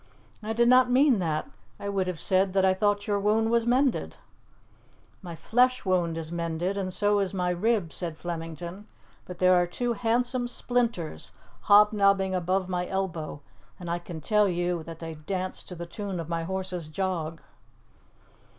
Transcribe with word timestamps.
"I 0.41 0.53
did 0.53 0.67
not 0.67 0.89
mean 0.89 1.19
that. 1.19 1.47
I 1.79 1.87
would 1.87 2.07
have 2.07 2.19
said 2.19 2.53
that 2.53 2.65
I 2.65 2.73
thought 2.73 3.05
your 3.05 3.19
wound 3.19 3.51
was 3.51 3.67
mended." 3.67 4.17
"My 5.21 5.35
flesh 5.35 5.85
wound 5.85 6.17
is 6.17 6.31
mended 6.31 6.75
and 6.75 6.91
so 6.91 7.19
is 7.19 7.35
my 7.35 7.51
rib," 7.51 7.93
said 7.93 8.17
Flemington, 8.17 8.87
"but 9.25 9.37
there 9.37 9.53
are 9.53 9.67
two 9.67 9.93
handsome 9.93 10.47
splinters 10.47 11.33
hobnobbing 11.69 12.33
above 12.33 12.67
my 12.67 12.87
elbow, 12.87 13.41
and 13.79 13.91
I 13.91 13.99
can 13.99 14.21
tell 14.21 14.49
you 14.49 14.81
that 14.85 14.97
they 14.97 15.13
dance 15.13 15.61
to 15.65 15.75
the 15.75 15.85
tune 15.85 16.19
of 16.19 16.27
my 16.27 16.45
horse's 16.45 16.87
jog." 16.87 17.39